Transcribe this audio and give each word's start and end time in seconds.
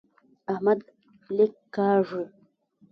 احمد 0.51 0.79
لیک 1.35 1.53
کاږي. 1.75 2.23